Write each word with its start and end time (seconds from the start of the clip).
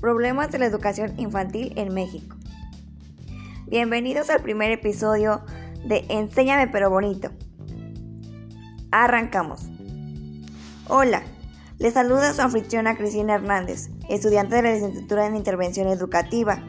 Problemas 0.00 0.52
de 0.52 0.60
la 0.60 0.66
educación 0.66 1.18
infantil 1.18 1.72
en 1.74 1.92
México. 1.92 2.36
Bienvenidos 3.66 4.30
al 4.30 4.42
primer 4.42 4.70
episodio 4.70 5.40
de 5.84 6.04
Enséñame 6.08 6.68
pero 6.68 6.88
bonito. 6.88 7.30
Arrancamos. 8.92 9.62
Hola, 10.86 11.22
les 11.80 11.94
saluda 11.94 12.32
su 12.32 12.42
anfitriona 12.42 12.96
Cristina 12.96 13.34
Hernández, 13.34 13.90
estudiante 14.08 14.54
de 14.54 14.62
la 14.62 14.72
licenciatura 14.72 15.26
en 15.26 15.34
Intervención 15.34 15.88
Educativa. 15.88 16.62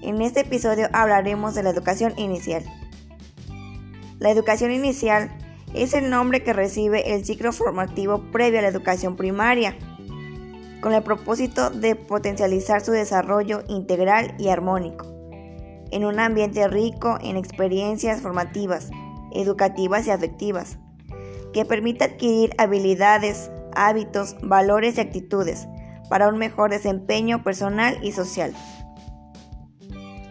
En 0.00 0.22
este 0.22 0.40
episodio 0.40 0.88
hablaremos 0.94 1.54
de 1.54 1.62
la 1.62 1.70
educación 1.70 2.14
inicial. 2.16 2.64
La 4.18 4.30
educación 4.30 4.70
inicial 4.70 5.30
es 5.74 5.92
el 5.92 6.08
nombre 6.08 6.42
que 6.42 6.54
recibe 6.54 7.14
el 7.14 7.26
ciclo 7.26 7.52
formativo 7.52 8.22
previo 8.32 8.60
a 8.60 8.62
la 8.62 8.68
educación 8.68 9.14
primaria, 9.14 9.76
con 10.86 10.94
el 10.94 11.02
propósito 11.02 11.70
de 11.70 11.96
potencializar 11.96 12.80
su 12.80 12.92
desarrollo 12.92 13.64
integral 13.66 14.36
y 14.38 14.50
armónico, 14.50 15.04
en 15.90 16.04
un 16.04 16.20
ambiente 16.20 16.68
rico 16.68 17.18
en 17.20 17.36
experiencias 17.36 18.20
formativas, 18.20 18.90
educativas 19.32 20.06
y 20.06 20.12
afectivas, 20.12 20.78
que 21.52 21.64
permita 21.64 22.04
adquirir 22.04 22.54
habilidades, 22.56 23.50
hábitos, 23.74 24.36
valores 24.42 24.96
y 24.96 25.00
actitudes 25.00 25.66
para 26.08 26.28
un 26.28 26.38
mejor 26.38 26.70
desempeño 26.70 27.42
personal 27.42 27.98
y 28.00 28.12
social. 28.12 28.54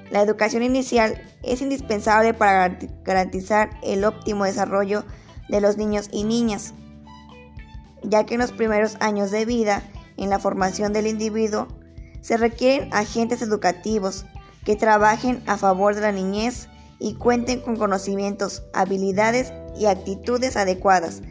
La 0.09 0.21
educación 0.21 0.63
inicial 0.63 1.21
es 1.43 1.61
indispensable 1.61 2.33
para 2.33 2.79
garantizar 3.03 3.71
el 3.83 4.05
óptimo 4.05 4.45
desarrollo 4.45 5.03
de 5.49 5.59
los 5.59 5.75
niños 5.75 6.07
y 6.13 6.23
niñas, 6.23 6.73
ya 8.03 8.25
que 8.25 8.35
en 8.35 8.39
los 8.39 8.53
primeros 8.53 8.95
años 9.01 9.31
de 9.31 9.43
vida, 9.43 9.83
en 10.17 10.29
la 10.29 10.39
formación 10.39 10.93
del 10.93 11.07
individuo, 11.07 11.67
se 12.21 12.37
requieren 12.37 12.93
agentes 12.93 13.41
educativos 13.41 14.25
que 14.63 14.75
trabajen 14.75 15.43
a 15.45 15.57
favor 15.57 15.95
de 15.95 16.01
la 16.01 16.11
niñez 16.11 16.67
y 16.99 17.15
cuenten 17.15 17.61
con 17.61 17.75
conocimientos, 17.75 18.63
habilidades 18.73 19.53
y 19.77 19.85
actitudes 19.85 20.57
adecuadas 20.57 21.21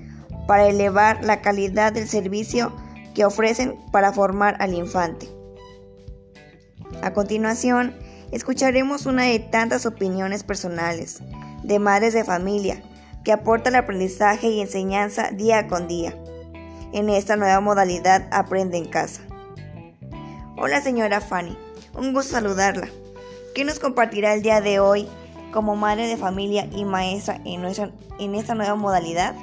para 0.47 0.69
elevar 0.69 1.25
la 1.25 1.41
calidad 1.41 1.93
del 1.93 2.09
servicio 2.09 2.73
que 3.15 3.25
ofrecen 3.25 3.77
para 3.91 4.13
formar 4.13 4.57
al 4.61 4.75
infante. 4.75 5.29
A 7.03 7.13
continuación, 7.13 7.95
escucharemos 8.31 9.07
una 9.07 9.25
de 9.25 9.39
tantas 9.39 9.87
opiniones 9.87 10.45
personales 10.45 11.21
de 11.63 11.79
madres 11.79 12.13
de 12.13 12.25
familia 12.25 12.83
que 13.25 13.33
aporta 13.33 13.71
el 13.71 13.77
aprendizaje 13.77 14.49
y 14.49 14.61
enseñanza 14.61 15.31
día 15.31 15.67
con 15.67 15.89
día. 15.89 16.15
En 16.95 17.11
esta 17.11 17.35
nueva 17.35 17.61
modalidad 17.61 18.29
Aprende 18.31 18.79
en 18.79 18.85
casa. 18.85 19.23
Hola 20.57 20.81
señora 20.81 21.21
Fanny, 21.21 21.59
un 21.99 22.13
gusto 22.13 22.35
saludarla. 22.35 22.87
¿Qué 23.53 23.65
nos 23.65 23.81
compartirá 23.81 24.33
el 24.33 24.43
día 24.43 24.61
de 24.61 24.79
hoy 24.79 25.09
como 25.53 25.75
madre 25.75 26.07
de 26.07 26.17
familia 26.17 26.69
y 26.73 26.85
maestra 26.85 27.41
en, 27.45 27.65
en 27.65 28.35
esta 28.37 28.55
nueva 28.55 28.77
modalidad? 28.77 29.35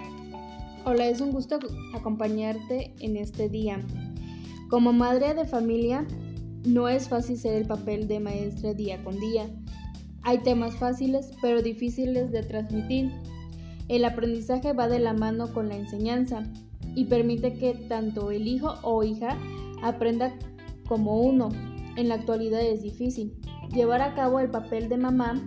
Hola, 0.85 1.07
es 1.07 1.19
un 1.19 1.33
gusto 1.33 1.59
acompañarte 1.93 2.93
en 3.01 3.17
este 3.17 3.49
día. 3.49 3.81
Como 4.69 4.93
madre 4.93 5.33
de 5.33 5.43
familia, 5.43 6.07
no 6.63 6.87
es 6.87 7.09
fácil 7.09 7.37
ser 7.37 7.55
el 7.55 7.67
papel 7.67 8.07
de 8.07 8.21
maestra 8.21 8.73
día 8.73 9.03
con 9.03 9.19
día. 9.19 9.49
Hay 10.23 10.37
temas 10.37 10.77
fáciles 10.77 11.31
pero 11.41 11.61
difíciles 11.61 12.31
de 12.31 12.43
transmitir 12.43 13.11
el 13.89 14.05
aprendizaje 14.05 14.71
va 14.71 14.87
de 14.87 14.99
la 14.99 15.11
mano 15.11 15.53
con 15.53 15.67
la 15.67 15.75
enseñanza 15.75 16.45
y 16.95 17.05
permite 17.05 17.53
que 17.53 17.73
tanto 17.73 18.31
el 18.31 18.47
hijo 18.47 18.75
o 18.83 19.03
hija 19.03 19.37
aprenda 19.81 20.33
como 20.87 21.21
uno. 21.21 21.49
En 21.95 22.09
la 22.09 22.15
actualidad 22.15 22.61
es 22.61 22.81
difícil. 22.81 23.33
Llevar 23.73 24.01
a 24.01 24.13
cabo 24.13 24.39
el 24.39 24.49
papel 24.49 24.89
de 24.89 24.97
mamá, 24.97 25.41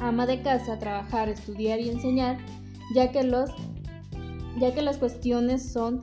ama 0.00 0.26
de 0.26 0.42
casa, 0.42 0.78
trabajar, 0.78 1.28
estudiar 1.28 1.80
y 1.80 1.90
enseñar, 1.90 2.38
ya 2.94 3.10
que, 3.12 3.22
los, 3.22 3.50
ya 4.58 4.74
que 4.74 4.82
las 4.82 4.98
cuestiones 4.98 5.72
son 5.72 6.02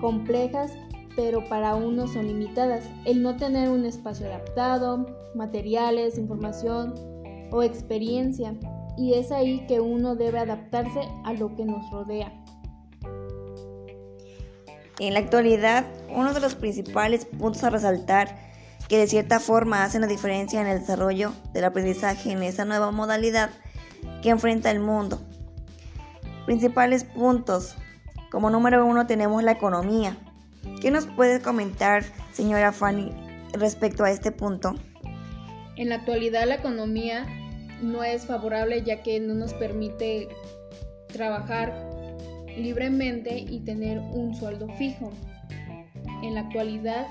complejas 0.00 0.72
pero 1.16 1.44
para 1.48 1.74
uno 1.74 2.06
son 2.06 2.28
limitadas. 2.28 2.88
El 3.04 3.22
no 3.22 3.36
tener 3.36 3.68
un 3.68 3.84
espacio 3.84 4.26
adaptado, 4.26 5.06
materiales, 5.34 6.18
información 6.18 6.94
o 7.52 7.62
experiencia 7.62 8.54
y 8.96 9.14
es 9.14 9.32
ahí 9.32 9.66
que 9.66 9.80
uno 9.80 10.14
debe 10.14 10.38
adaptarse 10.38 11.00
a 11.24 11.32
lo 11.32 11.54
que 11.56 11.64
nos 11.64 11.90
rodea. 11.90 12.32
En 15.00 15.14
la 15.14 15.20
actualidad, 15.20 15.86
uno 16.10 16.34
de 16.34 16.40
los 16.40 16.54
principales 16.54 17.24
puntos 17.24 17.64
a 17.64 17.70
resaltar 17.70 18.36
que 18.86 18.98
de 18.98 19.06
cierta 19.06 19.40
forma 19.40 19.82
hacen 19.82 20.02
la 20.02 20.06
diferencia 20.06 20.60
en 20.60 20.66
el 20.66 20.80
desarrollo 20.80 21.32
del 21.54 21.64
aprendizaje 21.64 22.32
en 22.32 22.42
esa 22.42 22.66
nueva 22.66 22.90
modalidad 22.90 23.48
que 24.22 24.28
enfrenta 24.28 24.70
el 24.70 24.78
mundo. 24.78 25.18
Principales 26.44 27.04
puntos. 27.04 27.76
Como 28.30 28.50
número 28.50 28.84
uno 28.84 29.06
tenemos 29.06 29.42
la 29.42 29.52
economía. 29.52 30.18
¿Qué 30.82 30.90
nos 30.90 31.06
puede 31.06 31.40
comentar, 31.40 32.04
señora 32.34 32.70
Fanny, 32.70 33.10
respecto 33.54 34.04
a 34.04 34.10
este 34.10 34.32
punto? 34.32 34.74
En 35.76 35.88
la 35.88 35.94
actualidad 35.94 36.46
la 36.46 36.56
economía 36.56 37.26
no 37.80 38.04
es 38.04 38.26
favorable 38.26 38.82
ya 38.82 39.02
que 39.02 39.18
no 39.18 39.32
nos 39.32 39.54
permite 39.54 40.28
trabajar 41.06 41.89
libremente 42.56 43.38
y 43.38 43.60
tener 43.60 43.98
un 43.98 44.34
sueldo 44.34 44.68
fijo. 44.76 45.10
En 46.22 46.34
la 46.34 46.40
actualidad, 46.40 47.06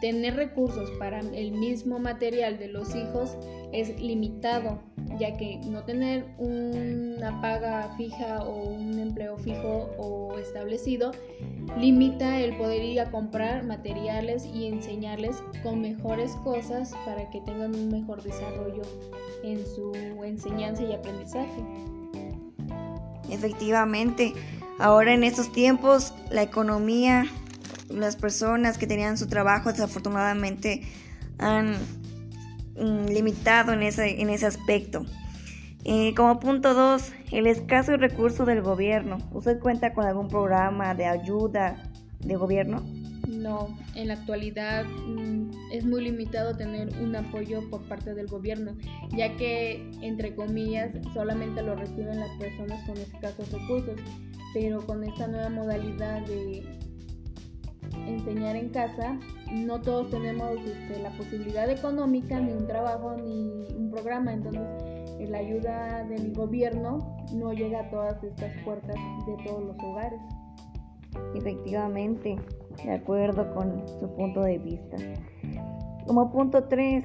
tener 0.00 0.36
recursos 0.36 0.90
para 0.98 1.20
el 1.20 1.52
mismo 1.52 1.98
material 1.98 2.58
de 2.58 2.68
los 2.68 2.94
hijos 2.94 3.36
es 3.72 4.00
limitado, 4.00 4.80
ya 5.18 5.36
que 5.36 5.58
no 5.66 5.84
tener 5.84 6.26
una 6.38 7.40
paga 7.40 7.94
fija 7.96 8.42
o 8.44 8.70
un 8.70 8.98
empleo 8.98 9.36
fijo 9.38 9.90
o 9.98 10.38
establecido 10.38 11.12
limita 11.78 12.40
el 12.40 12.56
poder 12.56 12.82
ir 12.82 13.00
a 13.00 13.10
comprar 13.10 13.64
materiales 13.64 14.44
y 14.44 14.66
enseñarles 14.66 15.42
con 15.62 15.80
mejores 15.80 16.32
cosas 16.44 16.92
para 17.04 17.30
que 17.30 17.40
tengan 17.40 17.74
un 17.74 17.88
mejor 17.88 18.22
desarrollo 18.22 18.82
en 19.42 19.64
su 19.64 19.92
enseñanza 20.24 20.82
y 20.82 20.92
aprendizaje. 20.92 21.62
Efectivamente, 23.30 24.32
ahora 24.82 25.14
en 25.14 25.22
estos 25.22 25.52
tiempos 25.52 26.12
la 26.30 26.42
economía, 26.42 27.24
las 27.88 28.16
personas 28.16 28.78
que 28.78 28.86
tenían 28.86 29.16
su 29.16 29.28
trabajo 29.28 29.70
desafortunadamente 29.70 30.82
han 31.38 31.76
mm, 32.76 33.06
limitado 33.06 33.72
en 33.72 33.82
ese, 33.82 34.20
en 34.20 34.28
ese 34.28 34.46
aspecto. 34.46 35.06
Eh, 35.84 36.14
como 36.14 36.40
punto 36.40 36.74
2, 36.74 37.12
el 37.32 37.46
escaso 37.46 37.96
recurso 37.96 38.44
del 38.44 38.62
gobierno. 38.62 39.18
¿Usted 39.32 39.58
cuenta 39.60 39.94
con 39.94 40.04
algún 40.04 40.28
programa 40.28 40.94
de 40.94 41.06
ayuda 41.06 41.90
de 42.20 42.36
gobierno? 42.36 42.82
No, 43.28 43.76
en 43.94 44.08
la 44.08 44.14
actualidad 44.14 44.84
mm, 44.84 45.50
es 45.72 45.84
muy 45.84 46.02
limitado 46.02 46.56
tener 46.56 46.88
un 47.00 47.14
apoyo 47.14 47.68
por 47.70 47.82
parte 47.82 48.14
del 48.14 48.26
gobierno, 48.26 48.72
ya 49.16 49.36
que, 49.36 49.90
entre 50.02 50.34
comillas, 50.34 50.90
solamente 51.14 51.62
lo 51.62 51.76
reciben 51.76 52.18
las 52.18 52.30
personas 52.38 52.84
con 52.84 52.96
escasos 52.98 53.50
recursos, 53.52 53.96
pero 54.52 54.84
con 54.86 55.04
esta 55.04 55.26
nueva 55.26 55.48
modalidad 55.48 56.26
de 56.26 56.62
enseñar 58.06 58.56
en 58.56 58.70
casa, 58.70 59.18
no 59.52 59.80
todos 59.80 60.10
tenemos 60.10 60.52
este, 60.64 61.02
la 61.02 61.10
posibilidad 61.10 61.68
económica, 61.70 62.40
ni 62.40 62.52
un 62.52 62.66
trabajo, 62.66 63.16
ni 63.16 63.64
un 63.76 63.90
programa, 63.90 64.32
entonces 64.32 64.62
la 65.28 65.38
ayuda 65.38 66.04
del 66.04 66.32
gobierno 66.34 66.98
no 67.32 67.52
llega 67.52 67.80
a 67.80 67.90
todas 67.90 68.22
estas 68.24 68.52
puertas 68.64 68.96
de 69.26 69.36
todos 69.44 69.62
los 69.62 69.76
hogares. 69.78 70.20
Efectivamente, 71.34 72.36
de 72.84 72.92
acuerdo 72.92 73.54
con 73.54 73.86
su 74.00 74.14
punto 74.14 74.42
de 74.42 74.58
vista. 74.58 74.96
Como 76.06 76.30
punto 76.32 76.64
3, 76.64 77.04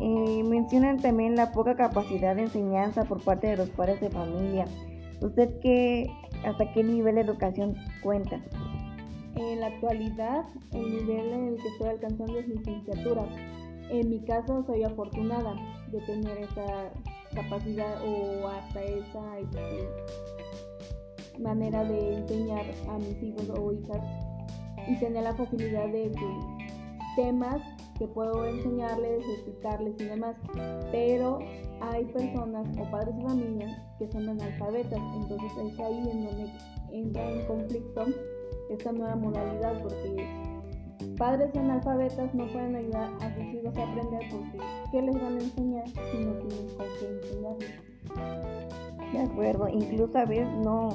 eh, 0.00 0.42
mencionan 0.44 0.98
también 0.98 1.36
la 1.36 1.52
poca 1.52 1.76
capacidad 1.76 2.34
de 2.34 2.42
enseñanza 2.42 3.04
por 3.04 3.22
parte 3.22 3.48
de 3.48 3.56
los 3.56 3.70
padres 3.70 4.00
de 4.00 4.10
familia. 4.10 4.64
¿Usted 5.20 5.60
qué, 5.60 6.10
hasta 6.44 6.72
qué 6.72 6.82
nivel 6.82 7.16
de 7.16 7.20
educación 7.22 7.76
cuenta? 8.02 8.40
En 9.36 9.60
la 9.60 9.66
actualidad, 9.66 10.44
el 10.72 10.96
nivel 10.96 11.32
en 11.32 11.48
el 11.48 11.56
que 11.56 11.68
estoy 11.68 11.88
alcanzando 11.88 12.38
es 12.38 12.48
licenciatura. 12.48 13.24
En 13.90 14.08
mi 14.08 14.20
caso, 14.20 14.64
soy 14.66 14.84
afortunada 14.84 15.54
de 15.90 16.00
tener 16.00 16.38
esa 16.38 16.90
capacidad 17.34 17.96
o 18.02 18.48
hasta 18.48 18.82
esa 18.82 19.38
este, 19.38 19.88
manera 21.38 21.84
de 21.84 22.16
enseñar 22.18 22.64
a 22.88 22.98
mis 22.98 23.22
hijos 23.22 23.50
o 23.50 23.72
hijas 23.72 24.00
y 24.88 24.98
tener 24.98 25.22
la 25.22 25.34
facilidad 25.34 25.88
de 25.88 26.12
temas 27.16 27.60
que 28.00 28.08
puedo 28.08 28.46
enseñarles, 28.46 29.28
explicarles 29.28 29.94
y 30.00 30.04
demás, 30.04 30.34
pero 30.90 31.38
hay 31.82 32.06
personas 32.06 32.66
o 32.78 32.90
padres 32.90 33.14
de 33.14 33.22
familia 33.22 33.94
que 33.98 34.10
son 34.10 34.26
analfabetas, 34.26 34.98
entonces 35.16 35.52
es 35.52 35.78
ahí 35.80 36.08
en 36.10 36.24
donde 36.24 36.52
entra 36.92 37.30
en 37.30 37.46
conflicto 37.46 38.06
esta 38.70 38.92
nueva 38.92 39.16
modalidad 39.16 39.82
porque 39.82 40.26
Padres 41.18 41.54
analfabetas 41.54 42.34
no 42.34 42.46
pueden 42.46 42.76
ayudar 42.76 43.10
a 43.20 43.34
sus 43.34 43.44
hijos 43.52 43.76
a 43.76 43.82
aprender 43.82 44.20
porque 44.30 44.58
¿qué 44.90 45.02
les 45.02 45.14
van 45.14 45.36
a 45.36 45.40
enseñar 45.40 45.88
si 45.88 46.18
no 46.24 46.32
tienen 46.32 46.66
con 46.76 46.86
qué 46.98 47.06
enseñarles? 47.06 47.70
De 49.12 49.18
acuerdo, 49.18 49.68
incluso 49.68 50.16
a 50.16 50.24
veces 50.24 50.48
no 50.64 50.88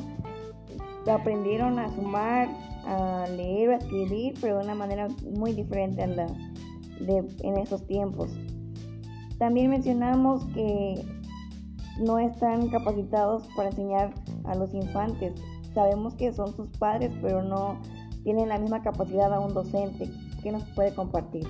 aprendieron 1.08 1.78
a 1.78 1.94
sumar, 1.94 2.48
a 2.88 3.28
leer, 3.36 3.72
a 3.72 3.76
escribir, 3.76 4.34
pero 4.42 4.58
de 4.58 4.64
una 4.64 4.74
manera 4.74 5.08
muy 5.38 5.54
diferente 5.54 6.02
a 6.02 6.08
la 6.08 6.28
de, 7.00 7.28
en 7.44 7.58
esos 7.58 7.86
tiempos. 7.88 8.32
También 9.38 9.70
mencionamos 9.70 10.46
que 10.54 11.06
no 12.00 12.20
están 12.20 12.70
capacitados 12.70 13.48
para 13.56 13.70
enseñar 13.70 14.14
a 14.46 14.56
los 14.56 14.74
infantes. 14.74 15.34
Sabemos 15.74 16.14
que 16.16 16.32
son 16.32 16.54
sus 16.56 16.70
padres, 16.78 17.12
pero 17.22 17.42
no 17.44 17.80
tienen 18.24 18.50
la 18.50 18.58
misma 18.58 18.82
capacidad 18.82 19.34
a 19.34 19.40
un 19.40 19.54
docente. 19.54 20.10
¿Qué 20.42 20.52
nos 20.52 20.64
puede 20.70 20.94
compartir? 20.94 21.46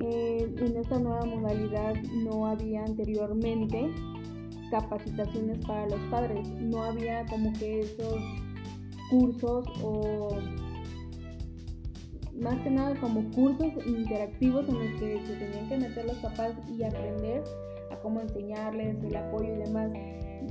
Eh, 0.00 0.52
en 0.58 0.76
esta 0.76 0.98
nueva 0.98 1.24
modalidad 1.24 1.94
no 2.24 2.46
había 2.46 2.84
anteriormente 2.84 3.88
capacitaciones 4.70 5.64
para 5.64 5.86
los 5.88 6.00
padres. 6.10 6.48
No 6.60 6.82
había 6.82 7.24
como 7.26 7.52
que 7.52 7.80
esos 7.80 8.16
cursos 9.10 9.64
o 9.82 10.28
más 12.40 12.58
que 12.60 12.70
nada 12.70 12.98
como 13.00 13.30
cursos 13.30 13.72
interactivos 13.86 14.68
en 14.68 14.78
los 14.78 15.00
que 15.00 15.20
se 15.26 15.34
tenían 15.36 15.68
que 15.68 15.78
meter 15.78 16.04
los 16.06 16.16
papás 16.18 16.54
y 16.68 16.82
aprender 16.82 17.42
a 17.90 17.96
cómo 17.96 18.20
enseñarles 18.20 19.02
el 19.04 19.16
apoyo 19.16 19.54
y 19.54 19.58
demás. 19.58 19.90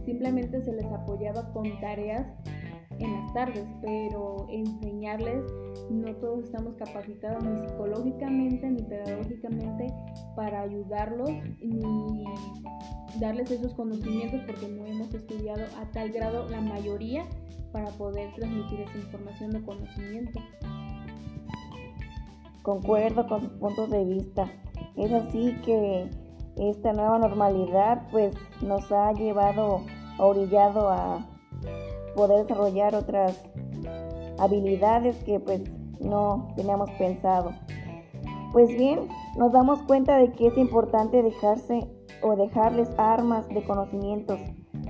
Simplemente 0.06 0.62
se 0.62 0.74
les 0.74 0.86
apoyaba 0.86 1.52
con 1.54 1.80
tareas 1.80 2.28
en 3.00 3.14
las 3.14 3.34
tardes, 3.34 3.66
pero 3.82 4.48
enseñarles 4.50 5.44
no 5.90 6.16
todos 6.16 6.46
estamos 6.46 6.76
capacitados 6.76 7.44
ni 7.44 7.68
psicológicamente 7.68 8.70
ni 8.70 8.84
pedagógicamente 8.84 9.94
para 10.36 10.62
ayudarlos 10.62 11.30
ni 11.62 12.24
darles 13.20 13.52
esos 13.52 13.74
conocimientos 13.74 14.42
porque 14.46 14.68
no 14.68 14.86
hemos 14.86 15.14
estudiado 15.14 15.66
a 15.80 15.92
tal 15.92 16.12
grado 16.12 16.48
la 16.50 16.62
mayoría 16.62 17.26
para 17.72 17.88
poder 17.92 18.34
transmitir 18.36 18.82
esa 18.82 18.98
información 18.98 19.52
de 19.52 19.62
conocimiento. 19.62 20.40
Concuerdo 22.64 23.28
con 23.28 23.42
sus 23.42 23.52
puntos 23.54 23.90
de 23.90 24.06
vista. 24.06 24.48
Es 24.96 25.12
así 25.12 25.56
que 25.66 26.10
esta 26.58 26.94
nueva 26.94 27.18
normalidad 27.18 28.08
pues 28.12 28.36
nos 28.62 28.92
ha 28.92 29.14
llevado, 29.14 29.82
orillado 30.20 30.90
a 30.90 31.26
poder 32.16 32.44
desarrollar 32.46 32.94
otras 32.94 33.42
habilidades 34.38 35.16
que 35.24 35.40
pues 35.40 35.62
no 36.00 36.50
teníamos 36.56 36.90
pensado. 36.92 37.52
Pues 38.52 38.70
bien, 38.70 39.08
nos 39.38 39.54
damos 39.54 39.82
cuenta 39.84 40.18
de 40.18 40.32
que 40.34 40.48
es 40.48 40.58
importante 40.58 41.24
dejarse 41.24 41.88
o 42.22 42.36
dejarles 42.36 42.90
armas 42.98 43.48
de 43.50 43.64
conocimientos 43.64 44.40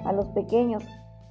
a 0.04 0.12
los 0.14 0.28
pequeños, 0.30 0.84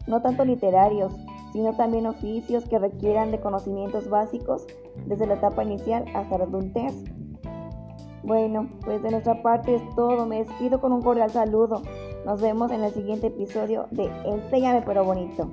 no 0.06 0.22
tanto 0.22 0.44
literarios, 0.44 1.12
sino 1.52 1.74
también 1.74 2.06
oficios 2.06 2.64
que 2.68 2.78
requieran 2.78 3.30
de 3.32 3.40
conocimientos 3.40 4.08
básicos 4.08 4.66
desde 5.06 5.26
la 5.26 5.34
etapa 5.34 5.62
inicial 5.62 6.04
hasta 6.14 6.38
la 6.38 6.44
adultez. 6.44 6.94
Bueno, 8.22 8.68
pues 8.84 9.02
de 9.02 9.10
nuestra 9.10 9.42
parte 9.42 9.74
es 9.74 9.82
todo. 9.94 10.26
Me 10.26 10.44
despido 10.44 10.80
con 10.80 10.92
un 10.92 11.02
cordial 11.02 11.30
saludo. 11.30 11.82
Nos 12.26 12.40
vemos 12.40 12.70
en 12.70 12.84
el 12.84 12.92
siguiente 12.92 13.28
episodio 13.28 13.86
de 13.90 14.10
Enséñame 14.24 14.82
pero 14.82 15.04
bonito. 15.04 15.48